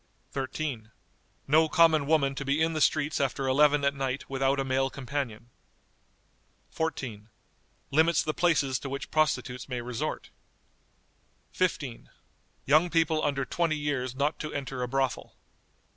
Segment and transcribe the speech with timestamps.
[0.31, 0.89] "13.
[1.47, 4.89] No common woman to be in the streets after eleven at night without a male
[4.89, 5.51] companion."
[6.71, 7.29] 14.
[7.91, 10.31] Limits the places to which prostitutes may resort.
[11.51, 12.09] "15.
[12.65, 15.35] Young people, under twenty years, not to enter a brothel."